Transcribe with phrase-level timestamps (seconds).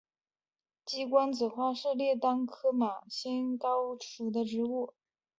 [0.83, 4.95] 鸡冠子花是列当科马先蒿属的植物。